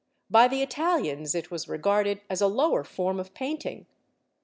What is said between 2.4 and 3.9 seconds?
a lower form of painting.